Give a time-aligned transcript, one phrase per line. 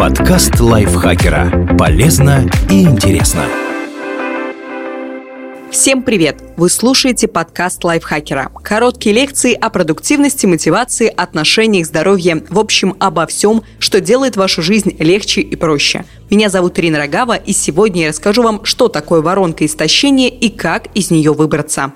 [0.00, 1.76] Подкаст лайфхакера.
[1.78, 3.44] Полезно и интересно.
[5.70, 6.42] Всем привет!
[6.56, 8.50] Вы слушаете подкаст лайфхакера.
[8.64, 12.42] Короткие лекции о продуктивности, мотивации, отношениях, здоровье.
[12.48, 16.06] В общем, обо всем, что делает вашу жизнь легче и проще.
[16.30, 20.86] Меня зовут Ирина Рогава, и сегодня я расскажу вам, что такое воронка истощения и как
[20.94, 21.92] из нее выбраться.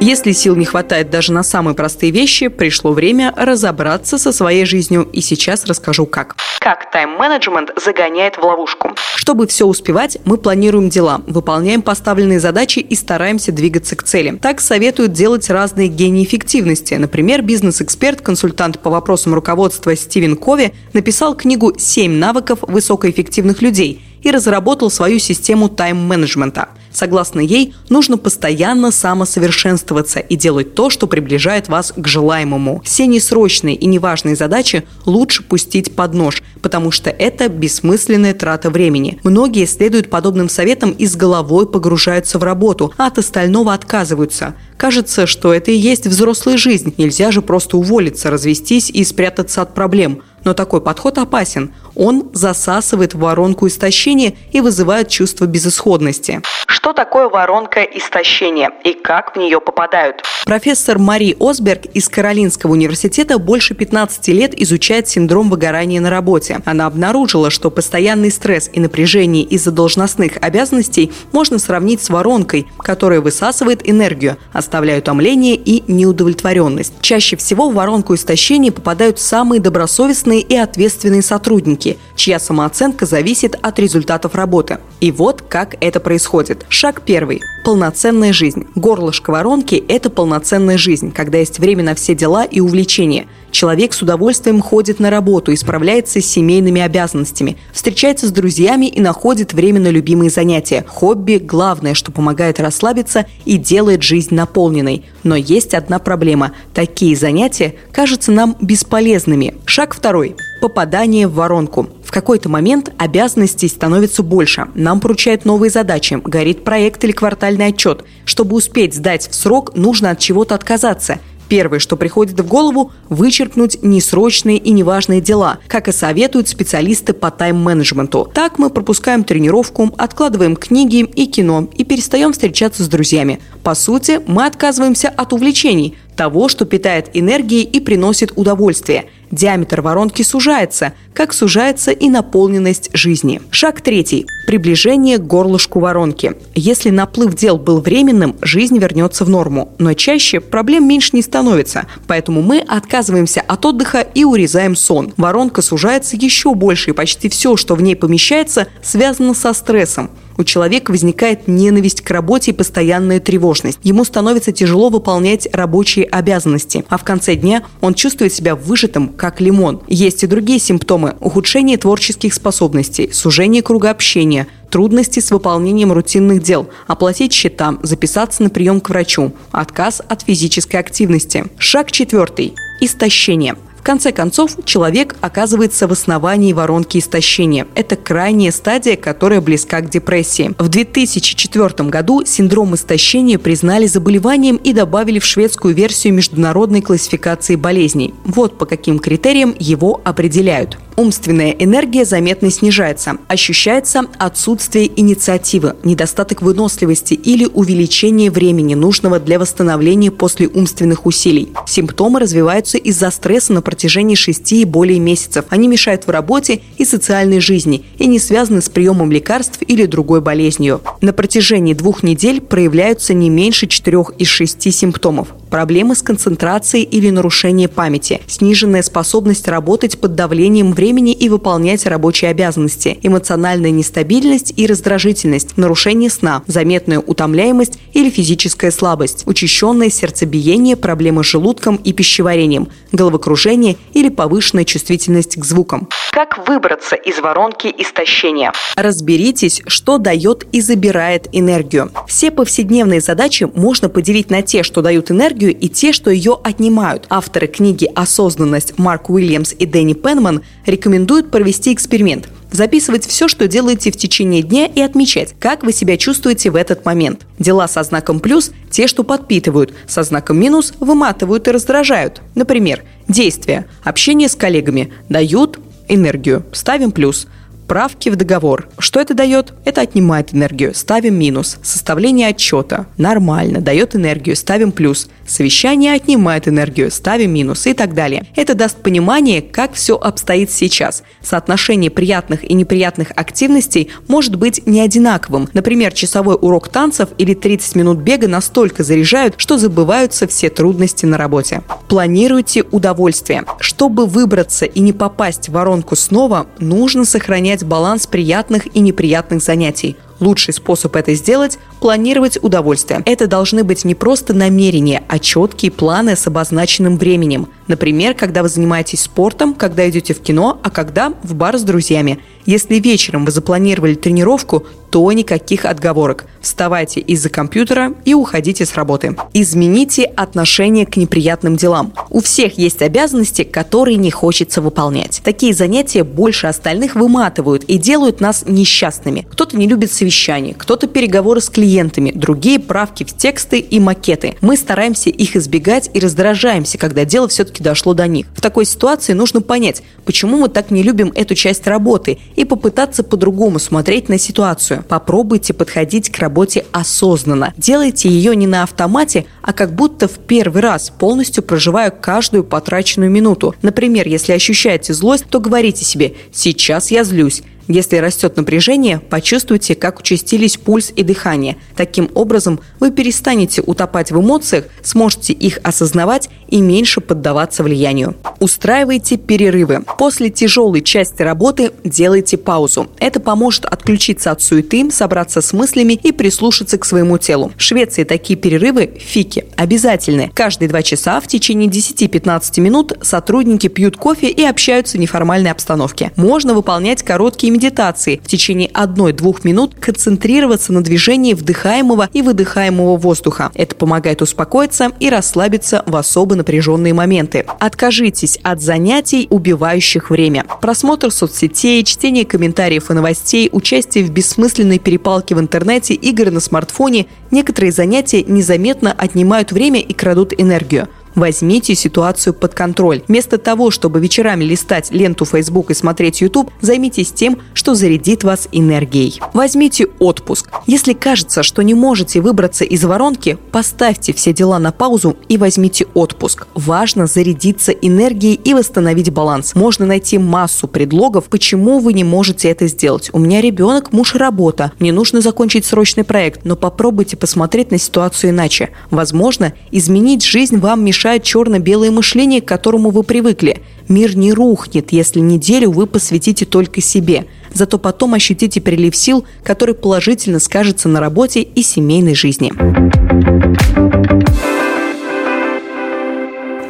[0.00, 5.08] Если сил не хватает даже на самые простые вещи, пришло время разобраться со своей жизнью.
[5.12, 6.36] И сейчас расскажу как.
[6.60, 8.94] Как тайм-менеджмент загоняет в ловушку.
[9.16, 14.38] Чтобы все успевать, мы планируем дела, выполняем поставленные задачи и стараемся двигаться к цели.
[14.40, 16.94] Так советуют делать разные гении эффективности.
[16.94, 24.30] Например, бизнес-эксперт, консультант по вопросам руководства Стивен Кови написал книгу «7 навыков высокоэффективных людей», и
[24.30, 26.68] разработал свою систему тайм-менеджмента.
[26.98, 32.82] Согласно ей, нужно постоянно самосовершенствоваться и делать то, что приближает вас к желаемому.
[32.84, 39.20] Все несрочные и неважные задачи лучше пустить под нож, потому что это бессмысленная трата времени.
[39.22, 44.56] Многие следуют подобным советам и с головой погружаются в работу, а от остального отказываются.
[44.76, 46.94] Кажется, что это и есть взрослая жизнь.
[46.98, 50.22] Нельзя же просто уволиться, развестись и спрятаться от проблем.
[50.44, 51.72] Но такой подход опасен.
[51.94, 56.42] Он засасывает в воронку истощения и вызывает чувство безысходности.
[56.78, 60.22] Что такое воронка истощения и как в нее попадают?
[60.44, 66.60] Профессор Мари Осберг из Каролинского университета больше 15 лет изучает синдром выгорания на работе.
[66.64, 73.20] Она обнаружила, что постоянный стресс и напряжение из-за должностных обязанностей можно сравнить с воронкой, которая
[73.20, 76.92] высасывает энергию, оставляя утомление и неудовлетворенность.
[77.00, 83.80] Чаще всего в воронку истощения попадают самые добросовестные и ответственные сотрудники, чья самооценка зависит от
[83.80, 84.78] результатов работы.
[85.00, 86.67] И вот как это происходит.
[86.68, 87.42] Шаг первый.
[87.64, 88.66] Полноценная жизнь.
[88.74, 93.26] Горлышко воронки– это полноценная жизнь, когда есть время на все дела и увлечения.
[93.50, 99.00] Человек с удовольствием ходит на работу и справляется с семейными обязанностями, встречается с друзьями и
[99.00, 100.84] находит время на любимые занятия.
[100.86, 105.04] Хобби– главное, что помогает расслабиться и делает жизнь наполненной.
[105.24, 109.54] Но есть одна проблема– такие занятия кажутся нам бесполезными.
[109.64, 111.88] Шаг второй– попадание в воронку.
[112.08, 114.68] В какой-то момент обязанностей становится больше.
[114.74, 118.02] Нам поручают новые задачи, горит проект или квартальный отчет.
[118.24, 121.18] Чтобы успеть сдать в срок, нужно от чего-то отказаться.
[121.50, 127.30] Первое, что приходит в голову– вычеркнуть несрочные и неважные дела, как и советуют специалисты по
[127.30, 128.30] тайм-менеджменту.
[128.32, 133.40] Так мы пропускаем тренировку, откладываем книги и кино и перестаем встречаться с друзьями.
[133.62, 140.22] По сути, мы отказываемся от увлечений, того, что питает энергией и приносит удовольствие– Диаметр воронки
[140.22, 143.42] сужается, как сужается и наполненность жизни.
[143.50, 144.26] Шаг третий.
[144.46, 146.34] Приближение к горлышку воронки.
[146.54, 149.74] Если наплыв дел был временным, жизнь вернется в норму.
[149.78, 155.12] Но чаще проблем меньше не становится, поэтому мы отказываемся от отдыха и урезаем сон.
[155.16, 160.44] Воронка сужается еще больше, и почти все, что в ней помещается, связано со стрессом у
[160.44, 163.78] человека возникает ненависть к работе и постоянная тревожность.
[163.82, 169.40] Ему становится тяжело выполнять рабочие обязанности, а в конце дня он чувствует себя выжатым, как
[169.40, 169.82] лимон.
[169.88, 176.68] Есть и другие симптомы– ухудшение творческих способностей, сужение круга общения, трудности с выполнением рутинных дел,
[176.86, 181.46] оплатить счета, записаться на прием к врачу, отказ от физической активности.
[181.58, 183.56] Шаг четвертый– истощение
[183.88, 187.66] конце концов, человек оказывается в основании воронки истощения.
[187.74, 190.54] Это крайняя стадия, которая близка к депрессии.
[190.58, 198.12] В 2004 году синдром истощения признали заболеванием и добавили в шведскую версию международной классификации болезней.
[198.26, 200.76] Вот по каким критериям его определяют.
[200.98, 203.18] Умственная энергия заметно снижается.
[203.28, 211.50] Ощущается отсутствие инициативы, недостаток выносливости или увеличение времени, нужного для восстановления после умственных усилий.
[211.68, 215.44] Симптомы развиваются из-за стресса на протяжении 6 и более месяцев.
[215.50, 220.20] Они мешают в работе и социальной жизни и не связаны с приемом лекарств или другой
[220.20, 220.80] болезнью.
[221.00, 227.10] На протяжении двух недель проявляются не меньше 4 из 6 симптомов проблемы с концентрацией или
[227.10, 234.66] нарушение памяти, сниженная способность работать под давлением времени и выполнять рабочие обязанности, эмоциональная нестабильность и
[234.66, 242.68] раздражительность, нарушение сна, заметная утомляемость или физическая слабость, учащенное сердцебиение, проблемы с желудком и пищеварением,
[242.92, 245.88] головокружение или повышенная чувствительность к звукам.
[246.10, 248.52] Как выбраться из воронки истощения?
[248.74, 251.92] Разберитесь, что дает и забирает энергию.
[252.08, 256.38] Все повседневные задачи можно поделить на те, что дают энергию, энергию и те, что ее
[256.42, 257.06] отнимают.
[257.08, 263.92] Авторы книги «Осознанность» Марк Уильямс и Дэнни Пенман рекомендуют провести эксперимент– Записывать все, что делаете
[263.92, 267.26] в течение дня и отмечать, как вы себя чувствуете в этот момент.
[267.38, 272.22] Дела со знаком плюс– те, что подпитывают, со знаком минус– выматывают и раздражают.
[272.34, 277.26] Например, действия, общение с коллегами дают энергию, ставим плюс–
[277.68, 278.68] правки в договор.
[278.78, 279.52] Что это дает?
[279.64, 280.74] Это отнимает энергию.
[280.74, 281.58] Ставим минус.
[281.62, 282.86] Составление отчета.
[282.96, 283.60] Нормально.
[283.60, 284.34] Дает энергию.
[284.34, 285.08] Ставим плюс.
[285.26, 286.90] Совещание отнимает энергию.
[286.90, 288.26] Ставим минус и так далее.
[288.34, 291.02] Это даст понимание, как все обстоит сейчас.
[291.22, 295.48] Соотношение приятных и неприятных активностей может быть не одинаковым.
[295.52, 301.18] Например, часовой урок танцев или 30 минут бега настолько заряжают, что забываются все трудности на
[301.18, 301.62] работе.
[301.88, 303.44] Планируйте удовольствие.
[303.60, 309.96] Чтобы выбраться и не попасть в воронку снова, нужно сохранять баланс приятных и неприятных занятий.
[310.20, 313.02] Лучший способ это сделать– планировать удовольствие.
[313.04, 317.48] Это должны быть не просто намерения, а четкие планы с обозначенным временем.
[317.68, 322.18] Например, когда вы занимаетесь спортом, когда идете в кино, а когда в бар с друзьями.
[322.46, 326.24] Если вечером вы запланировали тренировку, то никаких отговорок.
[326.40, 329.16] Вставайте из-за компьютера и уходите с работы.
[329.34, 331.92] Измените отношение к неприятным делам.
[332.08, 335.20] У всех есть обязанности, которые не хочется выполнять.
[335.22, 339.26] Такие занятия больше остальных выматывают и делают нас несчастными.
[339.30, 344.36] Кто-то не любит совещания, кто-то переговоры с клиентами, другие правки в тексты и макеты.
[344.40, 348.26] Мы стараемся их избегать и раздражаемся, когда дело все-таки дошло до них.
[348.34, 353.02] В такой ситуации нужно понять, почему мы так не любим эту часть работы и попытаться
[353.02, 354.82] по-другому смотреть на ситуацию.
[354.88, 357.52] Попробуйте подходить к работе осознанно.
[357.58, 363.10] Делайте ее не на автомате, а как будто в первый раз, полностью проживая каждую потраченную
[363.10, 363.54] минуту.
[363.60, 370.00] Например, если ощущаете злость, то говорите себе «сейчас я злюсь», если растет напряжение, почувствуйте, как
[370.00, 371.56] участились пульс и дыхание.
[371.76, 378.16] Таким образом, вы перестанете утопать в эмоциях, сможете их осознавать и меньше поддаваться влиянию.
[378.40, 379.84] Устраивайте перерывы.
[379.98, 382.88] После тяжелой части работы делайте паузу.
[382.98, 387.52] Это поможет отключиться от суеты, собраться с мыслями и прислушаться к своему телу.
[387.56, 390.30] В Швеции такие перерывы– фики, обязательны.
[390.34, 396.12] Каждые два часа в течение 10-15 минут сотрудники пьют кофе и общаются в неформальной обстановке.
[396.16, 398.20] Можно выполнять короткие медитации.
[398.22, 403.50] В течение 1-2 минут концентрироваться на движении вдыхаемого и выдыхаемого воздуха.
[403.54, 407.44] Это помогает успокоиться и расслабиться в особо напряженные моменты.
[407.58, 410.44] Откажитесь от занятий, убивающих время.
[410.60, 417.06] Просмотр соцсетей, чтение комментариев и новостей, участие в бессмысленной перепалке в интернете, игры на смартфоне–
[417.30, 420.88] некоторые занятия незаметно отнимают время и крадут энергию.
[421.18, 423.02] Возьмите ситуацию под контроль.
[423.08, 428.48] Вместо того, чтобы вечерами листать ленту Facebook и смотреть YouTube, займитесь тем, что зарядит вас
[428.52, 429.20] энергией.
[429.34, 430.48] Возьмите отпуск.
[430.68, 435.86] Если кажется, что не можете выбраться из воронки, поставьте все дела на паузу и возьмите
[435.92, 436.46] отпуск.
[436.54, 439.56] Важно зарядиться энергией и восстановить баланс.
[439.56, 443.10] Можно найти массу предлогов, почему вы не можете это сделать.
[443.12, 444.70] У меня ребенок, муж работа.
[444.78, 446.44] Мне нужно закончить срочный проект.
[446.44, 448.70] Но попробуйте посмотреть на ситуацию иначе.
[448.92, 453.62] Возможно, изменить жизнь вам мешает мешает черно-белое мышление, к которому вы привыкли.
[453.88, 457.24] Мир не рухнет, если неделю вы посвятите только себе.
[457.54, 462.52] Зато потом ощутите прилив сил, который положительно скажется на работе и семейной жизни.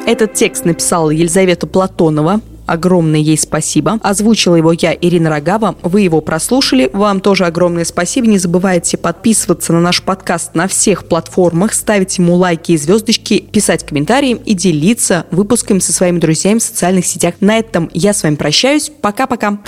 [0.07, 3.99] Этот текст написала Елизавета Платонова, Огромное ей спасибо.
[4.03, 5.75] Озвучила его я, Ирина Рогава.
[5.83, 6.91] Вы его прослушали.
[6.93, 8.27] Вам тоже огромное спасибо.
[8.27, 13.87] Не забывайте подписываться на наш подкаст на всех платформах, ставить ему лайки и звездочки, писать
[13.87, 17.37] комментарии и делиться выпусками со своими друзьями в социальных сетях.
[17.41, 18.93] На этом я с вами прощаюсь.
[19.01, 19.59] Пока-пока.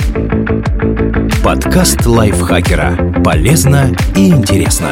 [1.43, 3.23] Подкаст лайфхакера.
[3.25, 4.91] Полезно и интересно.